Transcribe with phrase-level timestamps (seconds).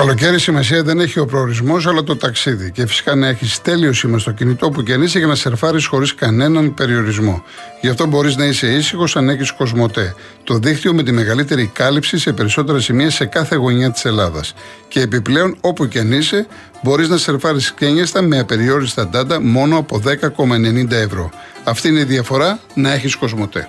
[0.00, 2.70] καλοκαίρι σημασία δεν έχει ο προορισμός, αλλά το ταξίδι.
[2.70, 5.86] Και φυσικά να έχεις τέλειο σήμα στο κινητό που και αν είσαι για να σερφάρεις
[5.86, 7.44] χωρίς κανέναν περιορισμό.
[7.80, 10.14] Γι' αυτό μπορείς να είσαι ήσυχος αν έχεις Κοσμοτέ.
[10.44, 14.54] Το δίκτυο με τη μεγαλύτερη κάλυψη σε περισσότερα σημεία σε κάθε γωνιά της Ελλάδας.
[14.88, 16.46] Και επιπλέον, όπου και αν είσαι,
[16.82, 21.30] μπορείς να σερφάρεις κένιαστα με απεριόριστα data μόνο από 10,90 ευρώ.
[21.64, 23.68] Αυτή είναι η διαφορά να έχεις Κοσμοτέ.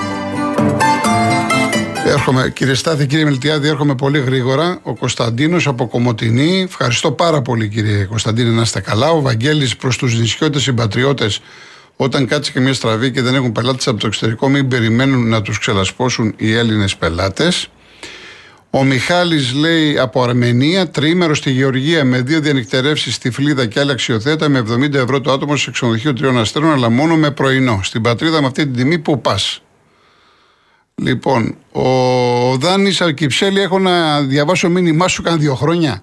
[2.11, 4.79] Έρχομαι, κύριε Στάθη, κύριε Μελτιάδη, έρχομαι πολύ γρήγορα.
[4.83, 6.61] Ο Κωνσταντίνος από Κομωτινή.
[6.61, 9.09] Ευχαριστώ πάρα πολύ, κύριε Κωνσταντίνο, να είστε καλά.
[9.09, 11.39] Ο Βαγγέλης προς τους νησιώτες συμπατριώτες,
[11.95, 15.41] όταν κάτσει και μια στραβή και δεν έχουν πελάτες από το εξωτερικό, μην περιμένουν να
[15.41, 17.67] τους ξελασπώσουν οι Έλληνες πελάτες.
[18.69, 23.91] Ο Μιχάλης λέει από Αρμενία, τρίμερο στη Γεωργία με δύο διανυκτερεύσεις στη Φλίδα και άλλα
[23.91, 27.79] αξιοθέτα με 70 ευρώ το άτομο σε ξενοδοχείο τριών αστέρων, αλλά μόνο με πρωινό.
[27.83, 29.61] Στην πατρίδα με αυτή την τιμή που πας;
[30.95, 31.83] Λοιπόν, ο
[32.55, 36.01] Δάνης Αρκυψέλη, έχω να διαβάσω μήνυμά σου καν δύο χρόνια.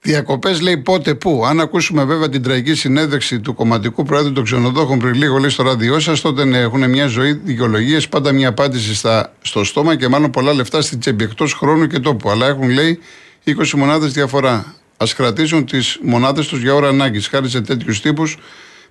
[0.00, 1.46] Διακοπές λέει πότε πού.
[1.46, 5.62] Αν ακούσουμε βέβαια την τραγική συνέντευξη του κομματικού πρόεδρου των ξενοδόχων πριν λίγο λέει στο
[5.62, 10.08] ράδιό σας, τότε ναι, έχουν μια ζωή δικαιολογίες, πάντα μια απάντηση στα, στο στόμα και
[10.08, 12.30] μάλλον πολλά λεφτά στην τσέπη εκτός χρόνου και τόπου.
[12.30, 12.98] Αλλά έχουν λέει
[13.46, 14.74] 20 μονάδες διαφορά.
[14.96, 17.28] Α κρατήσουν τις μονάδες τους για ώρα ανάγκης.
[17.28, 18.36] Χάρη σε τέτοιους τύπους,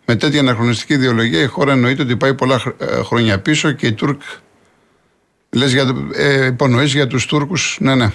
[0.06, 3.94] με τέτοια αναχρονιστική ιδεολογία, η χώρα εννοείται ότι πάει πολλά ε, χρόνια πίσω και οι
[3.94, 4.22] Τούρκ
[5.58, 7.78] Λες για ε, υπονοείς για τους Τούρκους.
[7.80, 8.12] Ναι, ναι.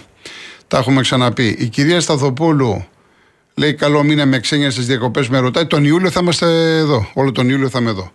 [0.68, 1.56] Τα έχουμε ξαναπεί.
[1.58, 2.84] Η κυρία Σταθοπούλου
[3.54, 5.28] λέει: Καλό μήνα με ξένια στις διακοπές.
[5.28, 7.08] Με ρωτάει: Τον Ιούλιο θα είμαστε εδώ.
[7.14, 8.12] Όλο τον Ιούλιο θα είμαι εδώ.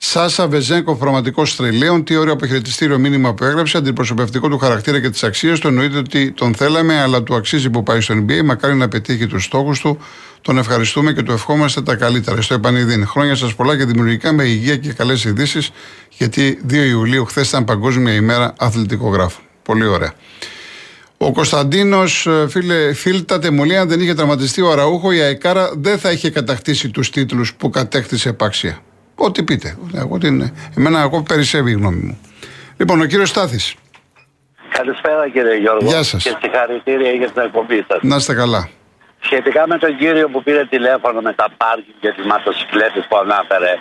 [0.00, 2.04] Σάσα Βεζέγκο, πραγματικό τρελαίων.
[2.04, 3.76] Τι ωραίο αποχαιρετιστήριο μήνυμα που έγραψε.
[3.76, 5.68] Αντιπροσωπευτικό του χαρακτήρα και της αξίας του.
[5.68, 8.42] Εννοείται ότι τον θέλαμε, αλλά του αξίζει που πάει στο NBA.
[8.44, 9.98] Μακάρι να πετύχει τους στόχους του.
[10.42, 12.42] Τον ευχαριστούμε και του ευχόμαστε τα καλύτερα.
[12.42, 13.06] Στο επανειδήν.
[13.06, 15.70] Χρόνια σας πολλά και δημιουργικά με υγεία και καλές ειδήσεις.
[16.08, 19.44] Γιατί 2 Ιουλίου χθες ήταν Παγκόσμια ημέρα αθλητικογράφων.
[19.62, 20.12] Πολύ ωραία.
[21.16, 25.98] Ο Κωνσταντίνος, ε, φίλε, φίλτα τεμολία, αν δεν είχε τραυματιστεί ο Αραούχο, η Αεκάρα δεν
[25.98, 28.82] θα είχε κατακτήσει τους τίτλους που κατέκτησε επάξια.
[29.20, 29.78] Ό,τι πείτε.
[29.94, 32.18] Εγώ την, εμένα, εγώ περισσεύει η γνώμη μου.
[32.76, 33.74] Λοιπόν, ο κύριος Στάθης.
[34.68, 35.88] Καλησπέρα κύριε Γιώργο.
[35.88, 36.22] Γεια σας.
[36.22, 37.98] Και συγχαρητήρια για την εκπομπή σας.
[38.02, 38.68] Να είστε καλά.
[39.20, 43.74] Σχετικά με τον κύριο που πήρε τηλέφωνο με τα πάρκινγκ και τι ματοσυκλέτε που ανάφερε,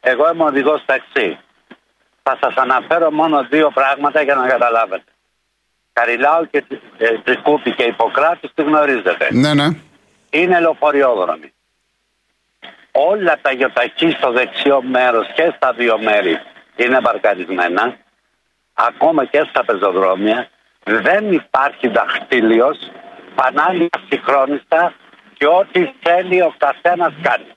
[0.00, 1.38] εγώ είμαι οδηγός ταξί.
[2.22, 5.10] Θα σας αναφέρω μόνο δύο πράγματα για να καταλάβετε.
[5.92, 6.64] Καριλάου και
[6.98, 9.28] ε, Τρικούπη και Ιπποκράτης τη γνωρίζετε.
[9.30, 9.68] Ναι, ναι.
[10.30, 11.52] Είναι λεωφοριόδρομοι
[12.96, 16.40] όλα τα γεωταχή στο δεξιό μέρος και στα δύο μέρη
[16.76, 17.96] είναι παρκαρισμένα,
[18.74, 20.48] ακόμα και στα πεζοδρόμια,
[20.84, 22.78] δεν υπάρχει δαχτύλιος,
[23.34, 24.94] πανάλια συγχρόνιστα
[25.38, 27.50] και ό,τι θέλει ο καθένας κάνει.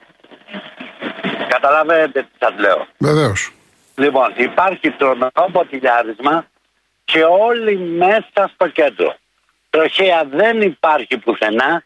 [1.47, 2.87] Καταλαβαίνετε τι σας λέω.
[2.97, 3.51] Βεβαίως.
[3.95, 6.45] Λοιπόν, υπάρχει τρομερό ποτηλιάρισμα
[7.05, 9.15] και όλοι μέσα στο κέντρο.
[9.69, 11.83] Τροχέα δεν υπάρχει πουθενά,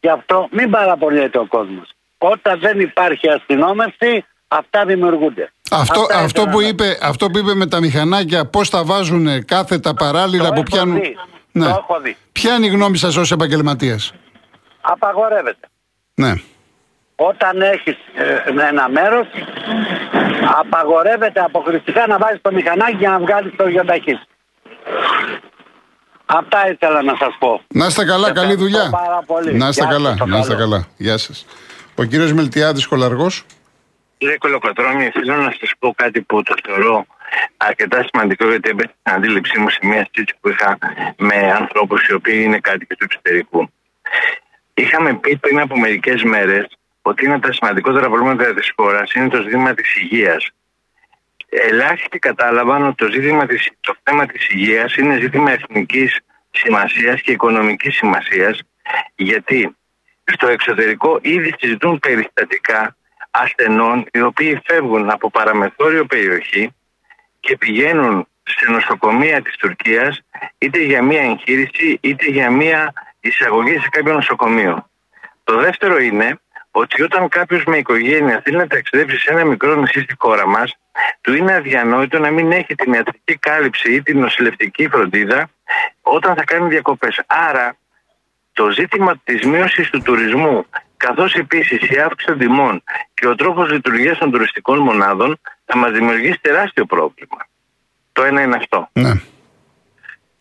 [0.00, 1.88] γι' αυτό μην παραπονιέται ο κόσμος.
[2.22, 5.52] Όταν δεν υπάρχει αστυνόμευση, αυτά δημιουργούνται.
[5.70, 10.46] Αυτό, αυτό, που είπε, αυτό που είπε με τα μηχανάκια, πώς τα βάζουν κάθετα παράλληλα
[10.48, 11.00] το που πιάνουν.
[11.00, 11.16] Δει.
[11.52, 11.64] Ναι.
[11.64, 12.16] Το έχω δει.
[12.32, 14.12] Ποια είναι η γνώμη σας ως επαγγελματίας,
[14.80, 15.66] Απαγορεύεται.
[16.14, 16.32] Ναι.
[17.16, 19.26] Όταν έχεις ε, ένα μέρος,
[20.60, 24.18] απαγορεύεται αποκλειστικά να βάζεις το μηχανάκι για να βγάλεις το γιοταχή.
[26.26, 27.60] Αυτά ήθελα να σας πω.
[27.68, 28.90] Να είστε καλά, Σε καλή ευχαριστώ δουλειά.
[28.90, 29.54] πάρα πολύ.
[29.56, 30.70] Να είστε Γεια καλά, σας, το να είστε καλό.
[30.70, 30.86] καλά.
[30.96, 31.46] Γεια σας.
[32.00, 33.44] Ο κύριος Μελτιάδη Κολαργός.
[34.18, 37.06] Κύριε Κολοκοτρώνη, θέλω να σας πω κάτι που το θεωρώ
[37.56, 40.78] αρκετά σημαντικό γιατί έμπαινε στην αντίληψή μου σε μια συζήτηση που είχα
[41.16, 43.70] με ανθρώπους οι οποίοι είναι κάτοικοι του εξωτερικού.
[44.74, 46.66] Είχαμε πει πριν από μερικές μέρες
[47.02, 50.50] ότι ένα από τα σημαντικότερα προβλήματα της χώρας είναι το ζήτημα της υγείας.
[51.48, 56.18] Ελάχιστοι κατάλαβαν ότι το, ζήτημα της, το θέμα της υγείας είναι ζήτημα εθνικής
[56.50, 58.60] σημασίας και οικονομικής σημασίας
[59.14, 59.74] γιατί
[60.24, 62.96] στο εξωτερικό ήδη συζητούν περιστατικά
[63.30, 66.74] ασθενών οι οποίοι φεύγουν από παραμεθόριο περιοχή
[67.40, 70.20] και πηγαίνουν σε νοσοκομεία της Τουρκίας
[70.58, 74.88] είτε για μία εγχείρηση είτε για μία εισαγωγή σε κάποιο νοσοκομείο.
[75.44, 76.40] Το δεύτερο είναι
[76.70, 80.76] ότι όταν κάποιος με οικογένεια θέλει να ταξιδέψει σε ένα μικρό νησί στη χώρα μας,
[81.20, 85.50] του είναι αδιανόητο να μην έχει την ιατρική κάλυψη ή την νοσηλευτική φροντίδα
[86.02, 87.20] όταν θα κάνει διακοπές.
[87.26, 87.76] Άρα,
[88.52, 90.66] το ζήτημα της μείωσης του τουρισμού
[90.96, 92.82] καθώς επίσης η αύξηση των τιμών
[93.14, 97.38] και ο τρόπος λειτουργίας των τουριστικών μονάδων θα μας δημιουργήσει τεράστιο πρόβλημα.
[98.12, 98.88] Το ένα είναι αυτό.
[98.92, 99.12] Ναι.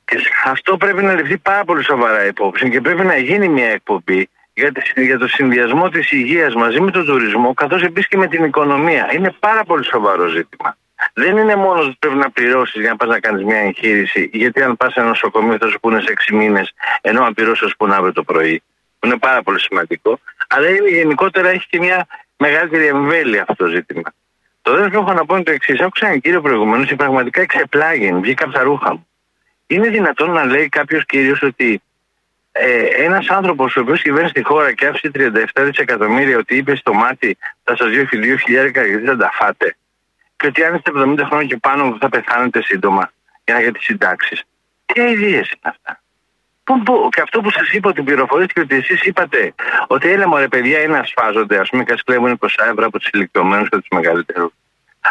[0.06, 4.30] Και αυτό πρέπει να ληφθεί πάρα πολύ σοβαρά υπόψη και πρέπει να γίνει μια εκπομπή
[4.54, 8.28] για, τη, για το συνδυασμό της υγείας μαζί με τον τουρισμό, καθώς επίσης και με
[8.28, 9.14] την οικονομία.
[9.14, 10.78] Είναι πάρα πολύ σοβαρό ζήτημα.
[11.14, 14.62] Δεν είναι μόνος ότι πρέπει να πληρώσεις για να πας να κάνεις μια εγχείρηση, γιατί
[14.62, 17.68] αν πας σε ένα νοσοκομείο θα σου πούνε σε 6 μήνες, ενώ αν πληρώσεις, θα
[17.68, 18.64] σου πούνε αύριο το πρωί.
[19.00, 20.20] Που είναι πάρα πολύ σημαντικό.
[20.48, 22.08] Αλλά είναι, γενικότερα έχει και μια
[22.38, 24.14] μεγαλύτερη εμβέλεια αυτό το ζήτημα.
[24.62, 25.80] Το δεύτερο που έχω να πω είναι το εξής.
[25.80, 29.08] Άκουσα έναν κύριο προηγουμένως και πραγματικά εξεπλάγει, βγήκα από τα ρούχα μου.
[29.68, 31.82] Είναι δυνατόν να λέει κάποιος κύριος ότι
[32.52, 36.94] ε, ένας άνθρωπος ο οποίος κυβέρνησε τη χώρα και άφησε 37 δισεκατομμύρια ότι είπε στο
[36.94, 39.76] μάτι θα σας δύο χιλιάρικα γιατί θα τα φάτε.
[40.40, 43.12] Και ότι αν είστε 70 χρόνια και πάνω θα πεθάνετε σύντομα
[43.46, 44.44] για να για τι συντάξεις.
[44.86, 46.02] Τι ιδέες είναι αυτά;
[46.64, 49.54] Που, που, και αυτό που σας είπα ότι πληροφορήθηκε ότι εσείς είπατε
[49.88, 53.10] ότι έλα μωρέ παιδιά είναι να σφάζονται, ας πούμε, και κλέβουν 20 ευρώ από τους
[53.14, 54.52] ηλικιωμένους και τους μεγαλύτερους.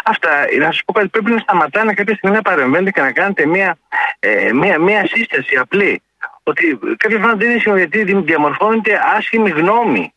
[0.04, 3.46] Αυτά, να σας πω κάτι, πρέπει να σταματάνε κάποια στιγμή να παρεμβαίνετε και να κάνετε
[3.46, 3.78] μια,
[4.19, 6.02] ε, μια, μια σύσταση απλή.
[6.42, 10.12] Ότι κάποια φορά δεν είναι γιατί διαμορφώνεται άσχημη γνώμη.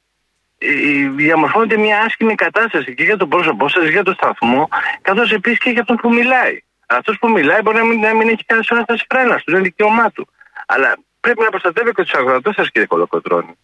[0.64, 4.68] Ε, διαμορφώνεται μια άσχημη κατάσταση και για τον πρόσωπό σας, για τον σταθμό,
[5.02, 6.64] καθώς επίσης και για αυτόν που μιλάει.
[6.88, 10.12] Αυτός που μιλάει μπορεί να μην, να μην έχει κανένα σώνα φρένα του, είναι δικαίωμά
[10.12, 10.28] του.
[10.66, 13.58] Αλλά πρέπει να προστατεύει και τους αγροτές σας, κύριε Κολοκοτρόνη.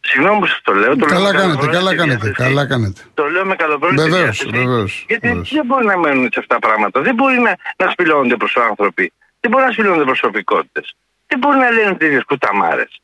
[0.00, 0.96] Συγγνώμη που σας το λέω.
[0.96, 3.00] Το καλά λέω κάνετε, καλά κάνετε, καλά κάνετε.
[3.14, 4.64] Το λέω με καλοπρόθεση Βεβαίως, διάθεση.
[4.64, 5.04] βεβαίως.
[5.08, 7.00] Γιατί δεν μπορεί να μένουν σε αυτά τα πράγματα.
[7.00, 9.12] Δεν μπορεί να, να σπηλώνονται προς άνθρωποι.
[9.40, 10.80] Δεν μπορεί να σπηλώνονται προσωπικότητε.
[11.26, 13.00] Δεν μπορεί να λένε τέτοιε κουταμάρες.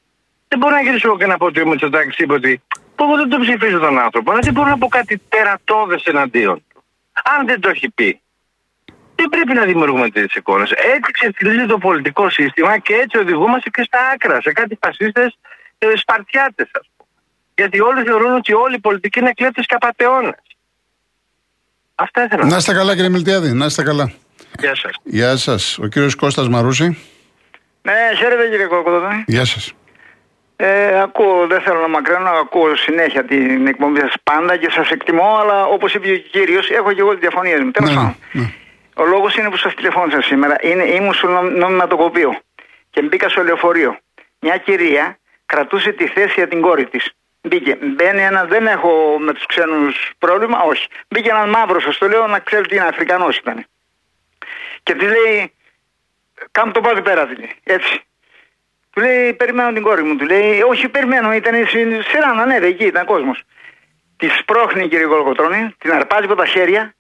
[0.49, 2.63] Δεν μπορεί να γυρίσω εγώ και να πω ότι ο Μητσοτάκη είπε ότι
[3.01, 6.65] πω εγώ δεν τον ψηφίζω τον άνθρωπο, αλλά δεν μπορώ να πω κάτι τερατώδες εναντίον
[6.69, 6.85] του.
[7.33, 8.21] Αν δεν το έχει πει.
[9.15, 10.71] Δεν πρέπει να δημιουργούμε τέτοιες εικόνες.
[10.71, 15.39] Έτσι ξεφτυλίζει το πολιτικό σύστημα και έτσι οδηγούμαστε και στα άκρα, σε κάτι φασίστες
[15.95, 17.09] σπαρτιάτες, ας πούμε.
[17.55, 20.43] Γιατί όλοι θεωρούν ότι όλοι οι πολιτικοί είναι κλέπτε και απαταιώνες.
[21.95, 24.13] Αυτά ήθελα Να είστε καλά, κύριε Μιλτιάδη, να είστε καλά.
[24.59, 24.93] Γεια σας.
[25.03, 25.79] Γεια σας.
[25.79, 26.99] Ο κύριος Κώστας Μαρούση.
[27.83, 29.25] Ναι, χαίρετε κύριε Κοκοδόνη.
[29.27, 29.73] Γεια σας.
[30.63, 35.37] Ε, ακούω, δεν θέλω να μακραίνω, ακούω συνέχεια την εκπομπή σας πάντα και σας εκτιμώ,
[35.41, 37.71] αλλά όπως είπε ο κύριος, έχω και εγώ τις διαφωνίες μου.
[37.71, 38.17] Τέλος Ναι, πάντων.
[38.33, 38.53] ναι.
[38.95, 40.57] Ο λόγος είναι που σας τηλεφώνησα σήμερα.
[40.61, 42.39] Είναι, ήμουν στο νομ- νομιματοκοπείο
[42.91, 43.99] και μπήκα στο λεωφορείο.
[44.41, 47.11] Μια κυρία κρατούσε τη θέση για την κόρη της.
[47.43, 47.79] Μπήκε.
[47.81, 50.87] Μπαίνει ένα, δεν έχω με τους ξένους πρόβλημα, όχι.
[51.09, 53.65] Μπήκε ένας μαύρος, σας το λέω να ξέρει τι είναι, Αφρικανός ήταν.
[54.83, 55.53] Και της λέει,
[56.51, 57.53] κάμ το πάλι πέρα, της λέει.
[57.65, 58.01] Έτσι.
[58.91, 60.17] Του λέει, περιμένω την κόρη μου.
[60.17, 63.43] Του λέει, όχι, περιμένω, ήταν η συ- σειρά να ανέβει εκεί, ήταν κόσμος.
[64.17, 66.95] Της σπρώχνει κύριε Κολοκοτρώνη, την αρπάζει από τα χέρια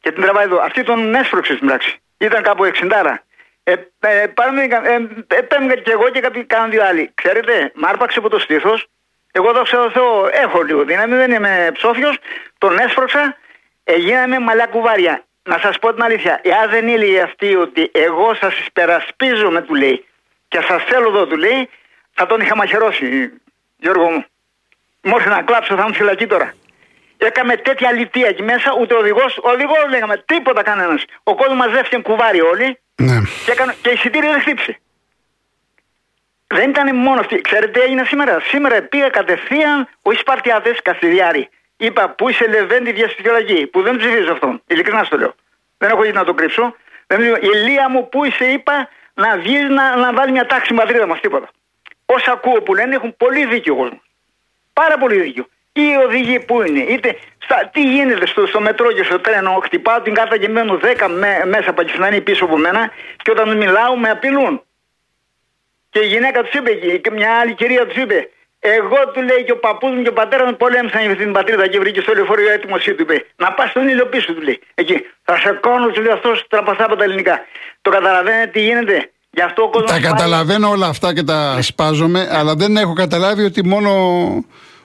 [0.00, 0.58] και την τραβάει εδώ.
[0.60, 1.98] Αυτή τον έσπρωξε στην πράξη.
[2.18, 3.18] Ήταν κάπου 60.
[3.62, 7.10] Ε, ε, πάμε, ε, ε, παίρνουμε και εγώ και κάποιοι κάνουν δύο άλλοι.
[7.14, 8.86] Ξέρετε, μ' άρπαξε από το στήθος.
[9.32, 12.18] Εγώ δόξα τω Θεώ έχω λίγο δύναμη, δεν είμαι ψόφιος.
[12.58, 13.36] Τον έσπρωξα,
[13.84, 15.24] ε, γίναμε μαλλιά κουβάρια.
[15.42, 20.04] Να σας πω την αλήθεια, εάν δεν ήλεγε αυτή ότι εγώ σας υπερασπίζομαι, του λέει,
[20.54, 21.68] και σας θέλω εδώ, του λέει,
[22.12, 23.32] θα τον είχα μαχαιρώσει,
[23.76, 24.24] Γιώργο μου.
[25.02, 26.54] Μου ήρθε να κλάψω, θα μου φυλακή τώρα.
[27.16, 31.04] Έκαμε τέτοια λιτία εκεί μέσα, ούτε ο οδηγός, οδηγό λέγαμε, τίποτα κανένας.
[31.22, 33.20] Ο κόσμος μαζεύτηκε κουβάρι όλοι Ναι.
[33.44, 34.78] και, έκανε, και εισιτήριο δεν χτύπησε.
[36.46, 37.40] Δεν ήταν μόνο αυτή.
[37.40, 41.48] Ξέρετε τι έγινε σήμερα; Σήμερα πήγα κατευθείαν ο Ισπαρτιάτες Καστιδιάρη.
[41.76, 44.62] Είπα πού είσαι Λεβέντη διαστηριολογή, που δεν ψηφίζω αυτόν.
[44.66, 45.34] Ειλικρινά στο λέω.
[45.78, 46.76] Δεν έχω γιατί να το κρύψω.
[47.06, 47.52] Δεν ψηφίζω.
[47.52, 51.06] Η Λία μου που είσαι, είπα να βγεις να, να βάλει μια τάξη στην πατρίδα
[51.06, 51.20] μας.
[51.20, 51.48] Τίποτα.
[52.06, 54.00] Όσα ακούω που λένε έχουν πολύ δίκιο ο κόσμος.
[54.72, 55.46] Πάρα πολύ δίκιο.
[55.72, 60.00] Οι οδηγοί που είναι, είτε στα, τι γίνεται στο, στο μετρό και στο τρένο, χτυπάω
[60.00, 62.90] την κάρτα και μένω 10 με, μέσα πακιστανοί πίσω από μένα
[63.22, 64.62] και όταν τους μιλάω με απειλούν.
[65.90, 68.28] Και η γυναίκα τους είπε, και- και μια άλλη κυρία τους είπε,
[68.72, 71.32] εγώ του λέει και ο παππούς μου και ο πατέρας μου πολέμησαν για αυτή την
[71.32, 73.26] πατρίδα και βρήκε στο λεωφορείο έτοιμος του είπε.
[73.36, 74.60] Να πας στον ήλιο πίσω του λέει.
[74.74, 74.96] Εκεί.
[75.24, 77.44] Θα σε κόνω, του λέει αυτός τραπαστά από τα ελληνικά.
[77.82, 79.10] Το καταλαβαίνετε τι γίνεται.
[79.30, 79.90] Γι' αυτό ο κόσμος.
[79.90, 83.90] Τα καταλαβαίνω όλα αυτά και τα σπάζομαι, αλλά δεν έχω καταλάβει ότι μόνο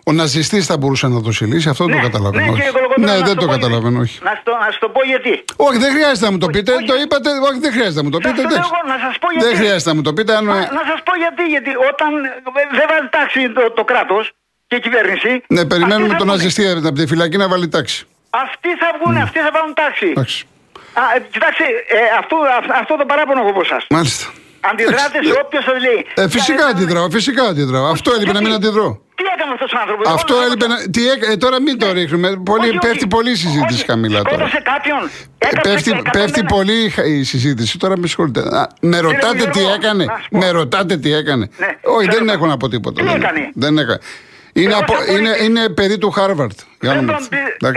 [0.09, 1.67] ο ναζιστής θα μπορούσε να το συλλήσει.
[1.73, 2.43] Αυτό το καταλαβαίνω.
[2.45, 2.57] Ναι, όχι.
[2.59, 4.09] κύριε Κολοκοτρώνη, ναι να δεν σου το πω καταλαβαίνω, γιατί.
[4.11, 4.17] όχι.
[4.27, 5.33] Να σου το, να σου το πω γιατί.
[5.67, 6.69] Όχι, δεν χρειάζεται να μου το πείτε.
[6.77, 6.85] όχι.
[6.91, 8.41] Το είπατε, όχι, δεν χρειάζεται να μου το Σας πείτε.
[8.41, 8.71] το λέω εντάξει.
[8.73, 9.45] εγώ, να σας πω γιατί.
[9.47, 10.31] Δεν χρειάζεται να μου το πείτε.
[10.39, 10.43] Αν...
[10.51, 11.43] Μα, να σας πω γιατί.
[11.55, 14.23] Γιατί όταν ε, δεν βάζει τάξη το, το κράτος
[14.69, 15.31] και η κυβέρνηση.
[15.55, 16.31] Ναι, περιμένουμε αυτοί θα τον βγουνε.
[16.43, 17.99] ναζιστή από τη φυλακή να βάλει τάξη.
[18.45, 20.07] Αυτοί θα βγουν, αυτοί θα βάλουν τάξη.
[20.15, 20.39] Εντάξει.
[21.01, 21.65] Α, ε, κοιτάξτε,
[21.97, 23.83] ε, αυτό, αυ- αυτό το παράπονο έχω από εσάς.
[23.97, 24.25] Μάλιστα.
[24.71, 25.29] Αντιδράτε Εντάξει.
[25.31, 25.99] σε όποιο σας λέει.
[26.21, 27.85] Ε, φυσικά «Κάνε- αντιδράω, φυσικά αντιδράω.
[27.95, 28.87] Αυτό έλειπε να μην Γιατί; αντιδρώ.
[29.19, 30.75] Τι έκανε αυτός ο άνθρωπος; Αυτό έλειπε να.
[30.89, 32.27] Τι έκα- ε, τώρα μην το ρίχνουμε.
[32.51, 34.35] Πολύ, πέφτει πολύ η συζήτηση χαμηλά τώρα.
[34.35, 34.97] Σκότωσε κάποιον.
[35.37, 36.09] Ε, Έκαψε Πέφτει, 101.
[36.11, 37.77] πέφτει πολύ η συζήτηση.
[37.77, 38.39] Τώρα με συγχωρείτε.
[38.39, 40.03] Α, με ρωτάτε τι Γιώργο, έκανε.
[40.05, 40.37] να σου πω.
[40.37, 41.49] Με ρωτάτε τι έκανε.
[41.57, 43.01] Ναι, Όχι, ξέρω δεν τα- έχω να πω τίποτα.
[43.01, 43.99] Τι δεν, έκανε; δεν έκανα.
[44.53, 46.59] Είναι, Εγώ από, σαν είναι, πολίτης- είναι παιδί του Χάρβαρτ.
[46.81, 46.93] Για
[47.59, 47.73] Δεν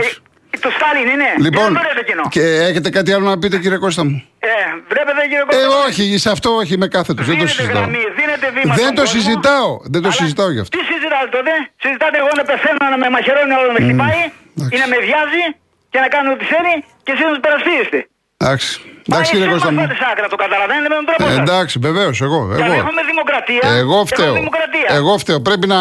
[0.57, 0.69] όνομα τον του πει- Θεού.
[0.69, 0.69] Εντάξει.
[0.69, 1.29] ε, Το Στάλιν είναι.
[1.45, 2.23] Λοιπόν, Είναι ωραίο εκείνο.
[2.35, 4.53] και έχετε κάτι άλλο να πείτε, κύριε Κώστα μου; Ε,
[4.91, 5.77] βλέπετε κύριε Ε, Κώστα.
[5.87, 7.25] όχι, σε αυτό όχι με κάθετος.
[7.29, 7.75] Δεν το Δίνετε συζητάω.
[7.81, 9.15] γραμμή, δίνετε βήμα Δεν στον το κόσμο.
[9.19, 9.71] συζητάω.
[9.93, 10.71] Δεν το Αλλά συζητάω γι' αυτό.
[10.77, 11.51] Τι συζητάτε τότε.
[11.83, 14.21] Συζητάτε εγώ να πεθαίνω, να με μαχαιρώνει όλο να με χτυπάει
[14.55, 14.73] εντάξει.
[14.73, 15.43] ή να με βιάζει
[15.91, 16.73] και να κάνω ό,τι θέλει
[17.05, 17.99] και εσείς να τους περασπίζεστε.
[18.37, 18.71] Εντάξει.
[19.07, 19.81] Εντάξει, Μα κύριε εσείς Κώστα μας μου.
[19.87, 21.41] πάτε σάκρα, το καταλαβαίνετε με τον τρόπο Ε, σας.
[21.45, 22.39] εντάξει, βεβαίως, εγώ.
[22.57, 23.63] Και Εγώ, έχουμε δημοκρατία.
[23.83, 24.33] εγώ έχουμε φταίω.
[24.41, 24.87] δημοκρατία.
[24.99, 25.39] Εγώ φταίω.
[25.47, 25.79] Πρέπει να,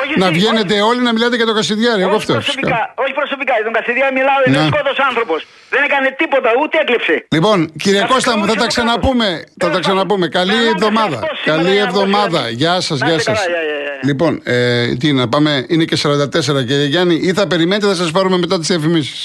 [0.00, 2.00] όχι να εσύ, βγαίνετε όλοι να μιλάτε για το Κασιδιάρη.
[2.06, 2.36] Εγώ όχι φταίω.
[2.40, 3.02] προσωπικά, φυσικά.
[3.04, 3.52] όχι προσωπικά.
[3.58, 4.66] Για τον Κασιδιά μιλάω, είναι Ναι.
[4.72, 5.40] σκότος άνθρωπος.
[5.74, 7.14] Δεν έκανε τίποτα, ούτε έκλεψε.
[7.36, 9.28] Λοιπόν, κύριε Να Κώστα μου, θα τα σε ξαναπούμε.
[9.30, 10.26] Θα τα Τέλος ξαναπούμε.
[10.28, 10.38] πάντων.
[10.38, 11.16] Καλή Καλά, εβδομάδα.
[11.22, 12.38] αυτό σήμερα Καλή για να εβδομάδα.
[12.42, 12.60] αποφύγουμε.
[12.62, 13.40] Γεια σας, Να γεια είστε σας.
[13.44, 13.94] καλά, γεια, γεια, γεια.
[14.08, 18.10] Λοιπόν, ε, τι να πάμε, είναι και 44 κύριε Γιάννη, ή θα περιμένετε, θα σας
[18.16, 19.20] πάρουμε μετά τις διαφημίσεις.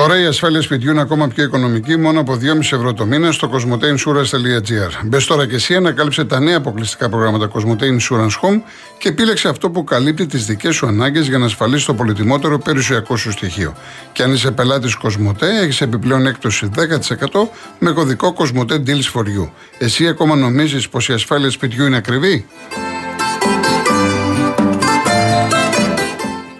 [0.00, 3.50] Τώρα η ασφάλεια σπιτιού είναι ακόμα πιο οικονομική, μόνο από 2,5 ευρώ το μήνα στο
[3.52, 5.04] cosmoteinsurance.gr.
[5.04, 8.60] Μπες τώρα και εσύ, ανακάλυψε τα νέα αποκλειστικά προγράμματα Cosmote Insurance Home
[8.98, 13.16] και επίλεξε αυτό που καλύπτει τις δικές σου ανάγκες για να ασφαλίσεις το πολυτιμότερο περιουσιακό
[13.16, 13.74] σου στοιχείο.
[14.12, 19.50] Και αν είσαι πελάτης Cosmote, έχεις επιπλέον έκπτωση 10% με κωδικό Cosmote Deals for You.
[19.78, 22.46] Εσύ ακόμα νομίζεις πως η ασφάλεια σπιτιού είναι ακριβή;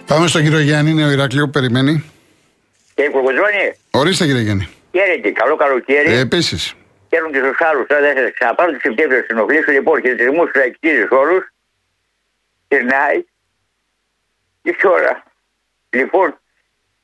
[0.05, 2.03] Πάμε στον κύριο Γιάννη, είναι ο Ηράκλειο που περιμένει.
[3.01, 4.67] Και η Κουρκουζόνη, Ορίστε κύριε Γιάννη.
[4.91, 6.11] χαίρετε, καλό καλοκαίρι.
[6.13, 6.73] Ε, Επίσης.
[7.09, 7.87] Χαίρομαι και στους άλλους.
[7.87, 9.71] Τώρα δεν θα σας ξαναπάρω το Σεπτέμβριο να συνοχλήσω.
[9.71, 11.43] Λοιπόν, χαιρετισμού στους λαϊκιστήρε όλους.
[12.67, 13.17] Τη ΝΑΙ.
[14.63, 15.23] Και σε όλα.
[15.89, 16.27] Λοιπόν,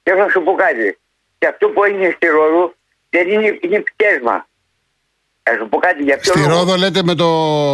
[0.04, 0.98] θέλω να σου πω κάτι.
[1.38, 2.74] Και αυτό που έγινε στη Ρόδο
[3.10, 4.48] δεν είναι, είναι πτέσμα.
[5.44, 7.27] Θα σου πω κάτι για ποιο Στη λόγο; Ρόδο λέτε με το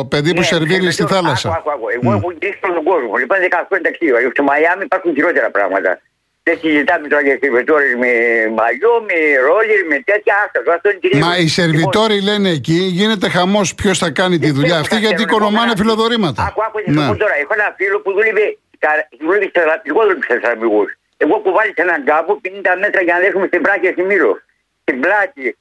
[0.10, 1.50] παιδί που Ναι, σερβίρει με στη το- θάλασσα.
[1.50, 1.90] Άκου, άκου, άκου.
[1.90, 3.16] Εγώ έχω γυρίσει όλο τον κόσμο.
[3.16, 4.30] Λοιπόν, 18 χρόνια ταξίδι.
[4.34, 6.02] Στο Μαϊάμι υπάρχουν χειρότερα πράγματα.
[6.46, 8.12] Δεν συζητάμε τώρα για σερβιτόρες με
[8.58, 10.74] μαλλιό, με ρόλερ, με τέτοια άστα.
[10.76, 14.46] Αυτό είναι κυρίως- Μα οι Λοιπόν, σερβιτόροι λένε εκεί, γίνεται χαμός ποιος θα κάνει τη
[14.46, 15.76] δεν δουλειά ξέρω αυτή τι γιατί θα οικονομάνε κάνω.
[15.82, 16.44] φιλοδορήματα.
[16.48, 17.08] Άκου, άκου, να σου Ναι.
[17.08, 17.36] πω τώρα.
[17.42, 20.90] Έχω ένα φίλο που δούλευε, στα- δούλευε στα εγώ δούλευα στα θεραπηγούς.
[21.18, 24.34] Εγώ κουβάλει σε έναν κάπου 50 μέτρα για να δέχομαι στην πλάκη στη Μύρο.
[24.82, 25.58] Στην πλάκη.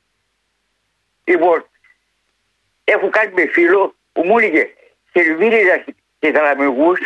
[1.25, 1.59] Λοιπόν,
[2.85, 4.65] έχω κάνει με φίλο που μου έλεγε
[5.13, 5.85] σερβίριζα
[6.21, 6.99] σε θαλαμικούς,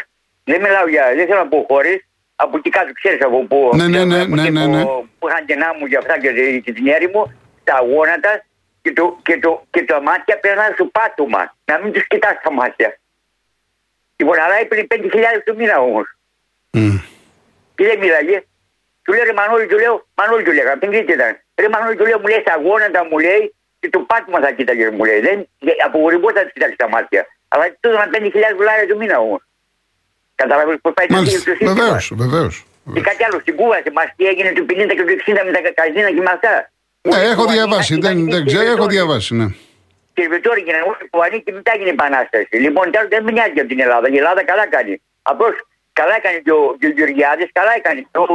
[0.45, 2.06] δεν μιλάω για, δεν θέλω να πω χώρες,
[2.37, 4.85] από εκεί κάτω ξέρεις από πού, Ναι, ναι, ναι, από ναι, εκεί ναι, που- ναι.
[5.19, 7.33] που είχαν κενά μου για αυτά και, τη- και την έρημο,
[7.64, 8.45] τα γόνατα
[8.83, 12.52] και, το, και, το, και τα μάτια πέραν στο πάτωμα, να μην τους κοιτάς τα
[12.52, 12.99] μάτια.
[14.16, 16.07] Λοιπόν, αλλά έπαιρνε 5.000 το μήνα όμως.
[16.71, 16.97] Μμ.
[17.75, 18.43] Και δεν μίλαγε.
[19.02, 21.38] Του λέω ρε Μανώλη, του λέω, Μανώλη του λέγα, την Κρήτη ήταν.
[21.61, 24.90] Ρε Μανώλη του λέω, μου λέει στα γόνατα μου λέει και το πάτημα θα κοίταγε
[24.90, 25.21] μου λέει.
[25.21, 25.49] Δεν,
[25.85, 27.26] απογορυμπόταν να κοιτάξεις τα μάτια.
[27.49, 29.40] Αλλά τότε ήταν 5.000 δολάρια το μήνα όμως.
[30.40, 31.38] Καταλαβαίνεις πώς πάει το Μάλιστα.
[31.38, 31.73] σύστημα.
[31.73, 32.55] Βεβαίως, βεβαίως.
[32.95, 35.52] Και κάτι άλλο στην Κούβα, σε μας τι έγινε του 50 και του 60 με
[35.57, 36.55] τα καζίνα και με αυτά.
[37.11, 39.47] Ναι, έχω διαβάσει, δεν, δεν ξέρω, έχω διαβάσει, ναι.
[40.14, 42.55] Σερβιτόροι γίνανε όλοι κουβανοί και μετά έγινε επανάσταση.
[42.64, 44.07] Λοιπόν, τώρα δεν με νοιάζει από την Ελλάδα.
[44.14, 44.95] Η Ελλάδα καλά κάνει.
[45.23, 45.55] Απλώς
[45.93, 48.00] καλά έκανε και ο, και ο Γεωργιάδης, καλά έκανε.
[48.12, 48.26] Και ο,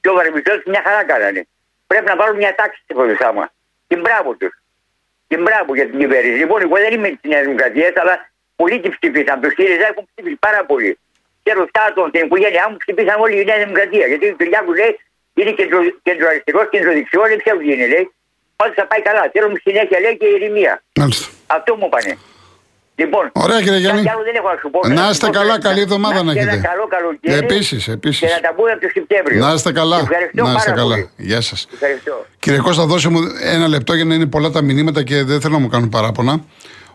[0.00, 1.40] και ο Βαρμιστός μια χαρά κάνανε.
[1.90, 3.44] Πρέπει να βάλουν μια τάξη στη χώρα μα.
[3.88, 4.52] Και μπράβο τους.
[5.28, 6.36] Και μπράβο για την κυβέρνηση.
[6.42, 8.14] Λοιπόν, εγώ δεν είμαι τη Νέα Δημοκρατία, αλλά
[8.56, 9.34] πολλοί την ψήφισαν.
[9.36, 10.98] Από το ΣΥΡΙΖΑ έχουν ψήφισει πάρα πολύ.
[11.44, 14.06] Και ρωτάω την οικογένειά μου ψήφισαν όλοι η Νέα Δημοκρατία.
[14.10, 14.92] Γιατί ο Κυριάκου λέει
[15.38, 17.86] είναι κεντρο, κεντροαριστερός, κεντροδεξιός, δεν ξέρω τι είναι.
[17.94, 18.04] Λέει.
[18.58, 19.22] Πάντω θα πάει καλά.
[19.34, 20.72] Θέλουμε συνέχεια λέει και ηρεμία.
[21.00, 21.26] Μάλιστα.
[21.58, 22.14] Αυτό μου είπανε.
[23.02, 24.02] Λοιπόν, Ωραία, κύριε Γιάννη.
[24.02, 24.80] κάτι άλλο δεν έχω να σου πω.
[24.88, 25.62] Να Θα σου είστε πω καλά, κάτι.
[25.66, 26.54] καλή εβδομάδα να και έχετε.
[26.56, 27.38] Ένα καλό καλοκαίρι.
[27.38, 28.20] Επίσης, επίσης.
[28.20, 29.44] Και να τα πούμε από το Σεπτέμβριο.
[29.46, 29.98] Να είστε καλά.
[29.98, 30.94] Ευχαριστώ Να είστε πάρα καλά.
[30.94, 31.10] πολύ.
[31.16, 31.66] Γεια σας.
[31.72, 32.26] Ευχαριστώ.
[32.38, 35.54] Κύριε Κώστα, δώσε μου ένα λεπτό για να είναι πολλά τα μηνύματα και δεν θέλω
[35.54, 36.44] να μου κάνουν παράπονα.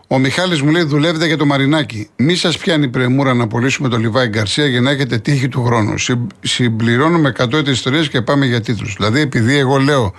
[0.08, 2.08] Ο Μιχάλης μου λέει: Δουλεύετε για το Μαρινάκι.
[2.16, 5.64] Μη σας πιάνει η πρεμούρα να πωλήσουμε το Λιβάη Γκαρσία για να έχετε τύχη του
[5.64, 5.98] χρόνου.
[5.98, 8.94] Συ, συμπληρώνουμε 100 έτη ιστορίες και πάμε για τίτλους.
[8.96, 10.14] Δηλαδή, επειδή εγώ λέω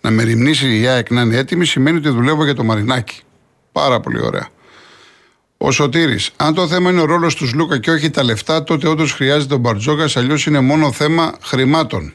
[0.00, 3.20] να με ρημνήσει η ΑΕΚ να είναι έτοιμη, σημαίνει ότι δουλεύω για το Μαρινάκι.
[3.72, 4.48] Πάρα πολύ ωραία.
[5.56, 8.88] Ο Σωτήρης, αν το θέμα είναι ο ρόλος τους Λούκα και όχι τα λεφτά, τότε
[8.88, 12.14] όντως χρειάζεται ο Μπαρτζόκα, αλλιώς είναι μόνο θέμα χρημάτων.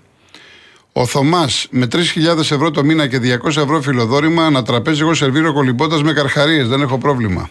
[0.99, 6.03] Ο Θωμάς, με 3.000 ευρώ το μήνα και 200 ευρώ φιλοδόρημα, ανατραπέζι εγώ σερβίρω κολυμπώντας
[6.03, 7.49] με καρχαρίες, δεν έχω πρόβλημα.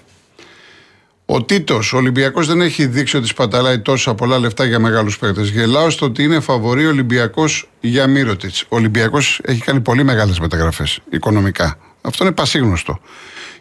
[1.26, 5.48] Ο Τίτος, ο Ολυμπιακός δεν έχει δείξει ότι σπαταλάει τόσα πολλά λεφτά για μεγάλους παίκτες.
[5.48, 8.62] Γελάω στο ότι είναι φαβορή Ολυμπιακός για Μύρωτιτς.
[8.62, 11.78] Ο Ολυμπιακός έχει κάνει πολύ μεγάλες μεταγραφές οικονομικά.
[12.00, 13.00] Αυτό είναι πασίγνωστο.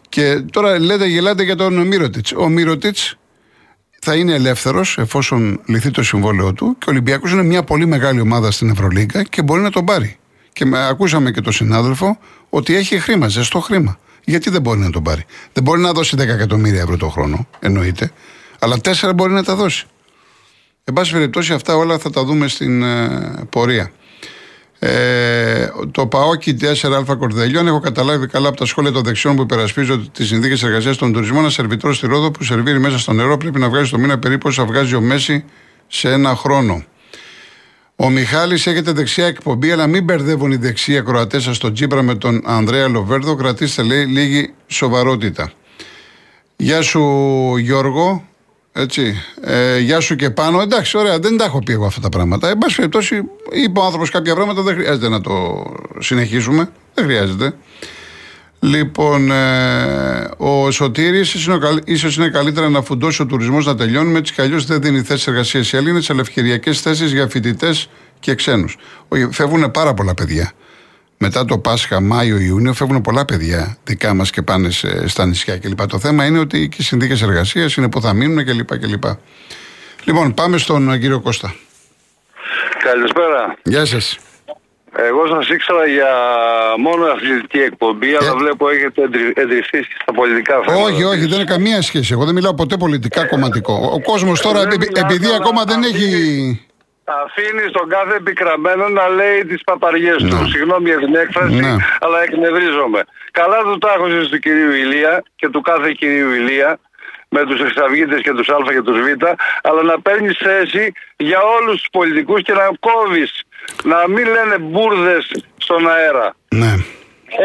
[0.08, 2.32] Και τώρα λέτε, γελάτε για τον Μύρωτιτς.
[2.32, 3.16] Ο Μύρωτιτς
[4.08, 8.20] θα είναι ελεύθερος εφόσον λυθεί το συμβόλαιο του και ο Ολυμπιακός είναι μια πολύ μεγάλη
[8.20, 10.16] ομάδα στην Ευρωλίγκα και μπορεί να τον πάρει.
[10.52, 13.98] Και με, ακούσαμε και τον συνάδελφο ότι έχει χρήμα, ζεστό χρήμα.
[14.24, 17.48] Γιατί δεν μπορεί να τον πάρει; Δεν μπορεί να δώσει 10 εκατομμύρια ευρώ το χρόνο,
[17.58, 18.12] εννοείται,
[18.58, 19.86] αλλά 4 μπορεί να τα δώσει.
[20.84, 23.90] Εν πάση περιπτώσει, αυτά όλα θα τα δούμε στην ε, πορεία.
[24.78, 27.66] Ε, το ΠΑΟΚΙ 4Α Κορδελιών.
[27.66, 31.40] Έχω καταλάβει καλά από τα σχόλια των δεξιών που υπερασπίζονται τις συνθήκες εργασίας των τουρισμών.
[31.40, 34.48] Ένα σερβιτόρο στη Ρόδο που σερβίρει μέσα στο νερό πρέπει να βγάζει το μήνα περίπου
[34.48, 35.44] όσα βγάζει ο Μέση
[35.86, 36.84] σε ένα χρόνο.
[37.96, 42.14] Ο Μιχάλης έχετε δεξιά εκπομπή, αλλά μην μπερδεύουν οι δεξιά Κροατέ σας στον Τσίπρα με
[42.14, 43.34] τον Ανδρέα Λοβέρδο.
[43.34, 45.52] Κρατήστε, λέει, λίγη σοβαρότητα.
[46.56, 47.02] Γεια σου,
[47.56, 48.24] Γιώργο.
[48.78, 49.22] Έτσι.
[49.40, 50.60] Ε, γεια σου και πάνω.
[50.60, 52.48] Εντάξει, ωραία, δεν τα έχω πει εγώ αυτά τα πράγματα.
[52.48, 55.64] Εν πάση περιπτώσει, είπε ο άνθρωπος κάποια πράγματα, δεν χρειάζεται να το
[55.98, 56.70] συνεχίσουμε.
[56.94, 57.54] Δεν χρειάζεται.
[58.60, 61.34] Λοιπόν, ε, ο Σωτήρης
[61.84, 64.18] ίσως είναι καλύτερα να φουντώσει ο τουρισμός να τελειώνουμε.
[64.18, 67.88] Έτσι κι αλλιώς δεν δίνει θέσεις εργασίας οι Έλληνες, αλλά ευκαιριακές θέσεις για φοιτητές
[68.20, 68.76] και ξένους.
[69.30, 70.52] Φεύγουν πάρα πολλά παιδιά.
[71.18, 74.68] Μετά το Πάσχα, Μάιο, Ιούνιο, φεύγουν πολλά παιδιά δικά μας και πάνε
[75.06, 75.86] στα νησιά κλπ.
[75.86, 78.78] Το θέμα είναι ότι και οι συνθήκες εργασίας είναι που θα μείνουν κλπ.
[78.78, 79.04] κλπ.
[80.04, 81.54] Λοιπόν, πάμε στον κύριο Κώστα.
[82.82, 83.56] Καλησπέρα.
[83.62, 84.18] Γεια σας.
[84.98, 86.10] Εγώ σας ήξερα για
[86.78, 88.16] μόνο αθλητική εκπομπή, ε.
[88.20, 89.02] αλλά βλέπω έχετε
[89.34, 90.82] εντρυφθεί στα πολιτικά θέματα.
[90.82, 92.12] Όχι, όχι, δεν είναι καμία σχέση.
[92.12, 93.90] Εγώ δεν μιλάω ποτέ πολιτικά κομματικό.
[93.92, 94.60] Ο κόσμος τώρα,
[94.94, 96.60] επειδή ακόμα δεν έχει.
[97.06, 100.36] Αφήνει τον κάθε επικραμμένο να λέει τις παπαριές του.
[100.36, 100.48] Ναι.
[100.48, 101.76] Συγγνώμη για την έκφραση, ναι.
[102.00, 103.04] αλλά εκνευρίζομαι.
[103.30, 106.78] Καλά τους τάχωσε του κυρίου Ηλία και του κάθε κυρίου Ηλία
[107.28, 109.24] με τους εξαυγίτες και τους Α και τους Β,
[109.62, 113.42] αλλά να παίρνεις θέση για όλους τους πολιτικούς και να κόβεις
[113.82, 116.34] να μην λένε μπουρδες στον αέρα.
[116.48, 116.72] Ναι.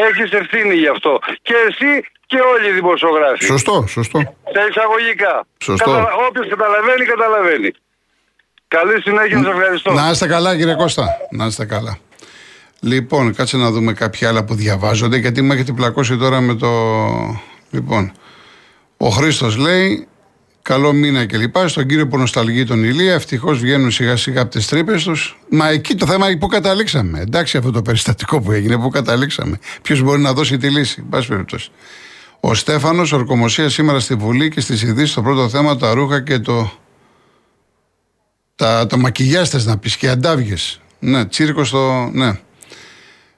[0.07, 1.19] Έχεις ευθύνη γι' αυτό.
[1.41, 3.45] Και εσύ και όλοι οι δημοσιογράφοι.
[3.45, 4.19] Σωστό, σωστό.
[4.53, 5.45] Σε εισαγωγικά.
[5.63, 5.91] Σωστό.
[5.91, 6.13] Κατα...
[6.27, 7.71] Όποιος καταλαβαίνει, καταλαβαίνει.
[8.77, 9.93] Καλή συνέχεια, σα ευχαριστώ.
[9.93, 11.07] Να είστε καλά, κύριε Κώστα.
[11.29, 11.97] Να είστε καλά.
[12.79, 16.69] Λοιπόν, κάτσε να δούμε κάποια άλλα που διαβάζονται, γιατί με έχετε πλακώσει τώρα με το.
[17.69, 18.11] Λοιπόν,
[18.97, 20.07] ο Χρήστος λέει:
[20.61, 21.55] Καλό μήνα κλπ.
[21.65, 25.39] Στον κύριο που νοσταλγεί τον Ηλία, ευτυχώς βγαίνουν σιγά σιγά από τις τρύπες τους.
[25.49, 29.59] Μα εκεί το θέμα είναι πού καταλήξαμε; Εντάξει, αυτό το περιστατικό που έγινε, πού καταλήξαμε;
[29.81, 31.71] Ποιος μπορεί να δώσει τη λύση, πάση περιπτώσει.
[32.39, 36.39] Ο Στέφανος, ορκομοσία σήμερα στη Βουλή και στις ειδήσεις, το πρώτο θέμα, τα ρούχα και
[36.39, 36.71] το.
[38.61, 40.55] Τα, τα μακιγιάστε να πεις και αντάβιε.
[40.99, 42.09] Ναι, τσίρκος στο.
[42.13, 42.39] Ναι.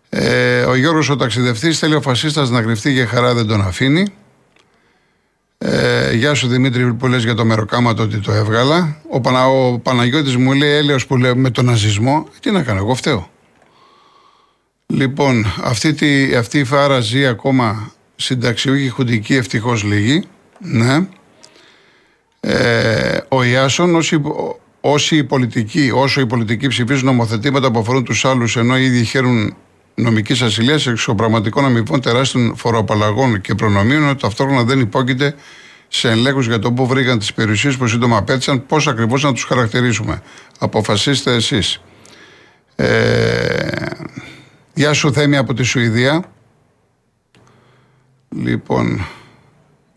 [0.09, 4.07] Ε, ο Γιώργος ο ταξιδευτής θέλει ο φασίστας να κρυφτεί για χαρά δεν τον αφήνει.
[5.57, 8.97] Ε, γεια σου Δημήτρη που λες για το μεροκάματο ότι το έβγαλα.
[9.09, 12.27] Ο, Πανα, ο Παναγιώτης μου λέει έλεος που λέει με τον ναζισμό.
[12.39, 13.29] Τι να κάνω, εγώ φταίω.
[14.88, 20.23] Λοιπόν, αυτή, τη, αυτή η φάρα ζει ακόμα συνταξιούχη χουντική ευτυχώς λίγη.
[20.59, 21.07] Ναι.
[22.39, 24.21] Ε, ο Ιάσον, όσοι,
[24.85, 29.55] όσοι οι πολιτικοί, όσο οι πολιτικοί ψηφίζουν νομοθετήματα που αφορούν τους άλλους ενώ ήδη χαίρουν
[29.95, 35.35] νομικής ασυλίας εξωπραγματικών αμοιβών τεράστιων φοροαπαλλαγών και προνομίων, ταυτόχρονα δεν υπόκειται
[35.87, 39.43] σε ελέγχους για το πού βρήκαν τις περιουσίες που σύντομα απέτυχαν, πώς ακριβώς να τους
[39.43, 40.21] χαρακτηρίσουμε.
[40.59, 41.81] Αποφασίστε εσείς.
[42.75, 43.67] Ε,
[44.73, 46.23] γεια σου Θέμη από τη Σουηδία.
[48.29, 49.05] Λοιπόν,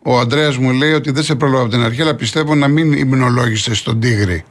[0.02, 2.92] ο Αντρέα μου λέει ότι δεν σε πρόλαβα από την αρχή, αλλά πιστεύω να μην
[2.92, 4.44] υμνολόγησε στον Τίγρη.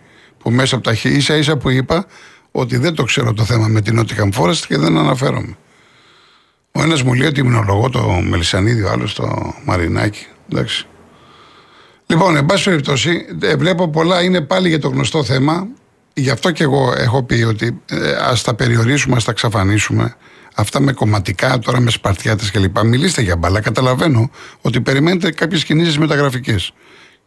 [0.46, 2.06] Που μέσα από τα ίσα ίσα που είπα,
[2.52, 5.58] ότι δεν το ξέρω το θέμα με την Nottingham Forest και δεν αναφέρομαι.
[6.72, 10.26] Ο ένας μου λέει ότι υμνολογώ το Μελισανίδη, ο άλλος το Μαρινάκι.
[10.52, 10.88] Εντάξει.
[12.06, 15.68] Λοιπόν, εν πάση περιπτώσει, ε, βλέπω πολλά είναι πάλι για το γνωστό θέμα.
[16.14, 20.16] Γι' αυτό και εγώ έχω πει ότι ε, ας τα περιορίσουμε, ας τα εξαφανίσουμε.
[20.56, 22.80] Αυτά με κομματικά, τώρα με σπαρτιάτες κλπ.
[22.80, 23.62] Μιλήστε για μπαλά.
[23.62, 24.30] Καταλαβαίνω
[24.62, 26.74] ότι περιμένετε κάποιες κινήσεις μεταγραφικές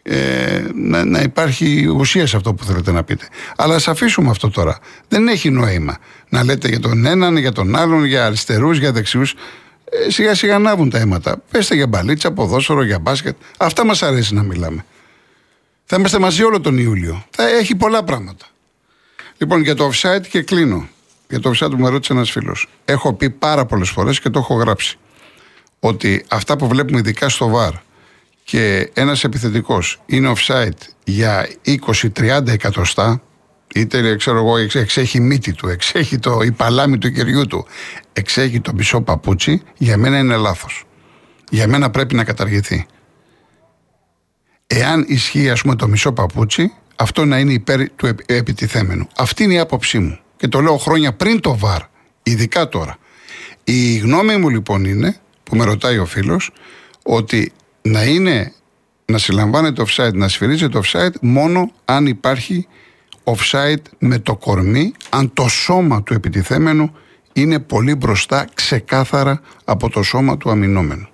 [0.02, 3.28] ε, να, να υπάρχει ουσία σε αυτό που θέλετε να πείτε.
[3.56, 4.78] Αλλά ας αφήσουμε αυτό τώρα.
[5.08, 9.34] Δεν έχει νόημα να λέτε για τον έναν, για τον άλλον, για αριστερούς, για δεξιούς.
[10.06, 11.42] Ε, σιγά σιγά ανάβουν τα αίματα.
[11.50, 13.37] Πέστε για μπαλίτσα, ποδόσφαιρο, για μπάσκετ.
[13.56, 14.84] Αυτά μας αρέσει να μιλάμε.
[15.84, 17.24] Θα είμαστε μαζί όλο τον Ιούλιο.
[17.30, 18.46] Θα έχει πολλά πράγματα.
[19.37, 20.88] Λοιπόν, για το offside και κλείνω.
[21.28, 22.68] Για το offside που με ρώτησε ένας φίλος.
[22.84, 24.98] Έχω πει πάρα πολλές φορές και το έχω γράψει.
[25.80, 27.72] Ότι αυτά που βλέπουμε ειδικά στο βαρ
[28.50, 33.22] και ένας επιθετικός είναι offside για 20-30 εκατοστά,
[33.74, 37.66] είτε ξέρω εγώ, εξέχει μύτη του, εξέχει το, η παλάμη του κεριού του,
[38.12, 40.84] εξέχει το μισό παπούτσι, για μένα είναι λάθος.
[41.50, 42.87] Για μένα πρέπει να καταργηθεί.
[44.66, 49.08] Εάν ισχύει, ας πούμε, το μισό παπούτσι, αυτό να είναι υπέρ του επιτιθέμενου.
[49.16, 50.18] Αυτή είναι η άποψή μου.
[50.37, 51.82] Και το λέω χρόνια πριν το βαρ,
[52.22, 52.98] ειδικά τώρα.
[53.64, 56.50] Η γνώμη μου λοιπόν είναι, που με ρωτάει ο φίλος,
[57.02, 58.52] ότι να είναι
[59.04, 62.66] να συλλαμβάνεται offside, να σφυρίζεται offside μόνο αν υπάρχει
[63.24, 66.92] offside με το κορμί, αν το σώμα του επιτιθέμενου
[67.32, 71.08] είναι πολύ μπροστά ξεκάθαρα από το σώμα του αμυνόμενου.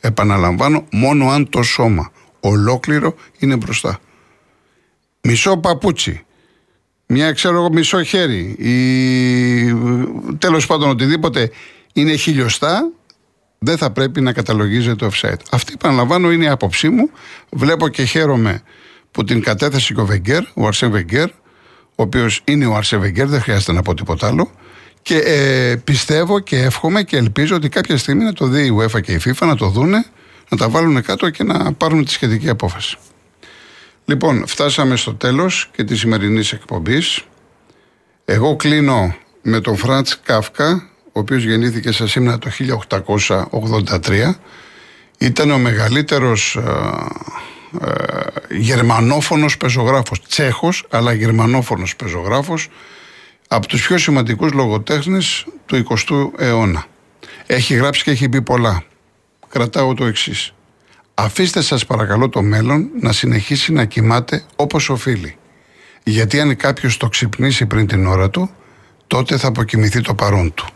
[0.00, 3.98] Επαναλαμβάνω, μόνο αν το σώμα ολόκληρο είναι μπροστά.
[5.20, 6.24] Μισό παπούτσι
[7.12, 8.74] μια ξέρω εγώ μισό χέρι ή
[10.38, 11.50] τέλος πάντων οτιδήποτε
[11.92, 12.90] είναι χιλιοστά
[13.64, 15.40] δεν θα πρέπει να καταλογίζεται το offside.
[15.50, 17.10] Αυτή επαναλαμβάνω είναι η άποψή μου.
[17.50, 18.62] Βλέπω και χαίρομαι
[19.10, 23.26] που την κατέθεσε και ο Βεγγέρ, ο Αρσέν Βεγγέρ, ο οποίος είναι ο Αρσέν Βεγγέρ,
[23.26, 24.50] δεν χρειάζεται να πω τίποτα άλλο.
[25.02, 29.00] Και ε, πιστεύω και εύχομαι και ελπίζω ότι κάποια στιγμή να το δει η UEFA
[29.00, 30.04] και η FIFA να το δούνε,
[30.48, 32.96] να τα βάλουν κάτω και να πάρουν τη σχετική απόφαση.
[34.04, 37.24] Λοιπόν, φτάσαμε στο τέλος και της σημερινής εκπομπής.
[38.24, 44.34] Εγώ κλείνω με τον Φραντς Κάφκα, ο οποίος γεννήθηκε σε σήμερα το 1883.
[45.18, 46.60] Ήταν ο μεγαλύτερος ε,
[47.80, 52.68] ε, γερμανόφωνος πεζογράφος, τσέχος, αλλά γερμανόφωνος πεζογράφος,
[53.48, 56.84] από τους πιο σημαντικούς λογοτέχνες του 20ου αιώνα.
[57.46, 58.82] Έχει γράψει και έχει πει πολλά.
[59.48, 60.54] Κρατάω το εξής.
[61.14, 65.36] Αφήστε σας παρακαλώ το μέλλον να συνεχίσει να κοιμάται όπως οφείλει.
[66.04, 68.50] Γιατί αν κάποιος το ξυπνήσει πριν την ώρα του,
[69.06, 70.66] τότε θα αποκοιμηθεί το παρόν του.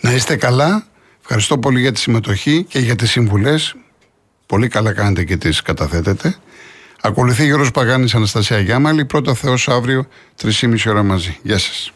[0.00, 0.86] Να είστε καλά.
[1.20, 3.74] Ευχαριστώ πολύ για τη συμμετοχή και για τις συμβουλές.
[4.46, 6.36] Πολύ καλά κάνετε και τις καταθέτετε.
[7.00, 9.04] Ακολουθεί Γιώργος Παγάνης Αναστασία Γιάμαλη.
[9.04, 10.06] Πρώτα Θεός αύριο
[10.42, 11.38] 3,5 ώρα μαζί.
[11.42, 11.93] Γεια σας.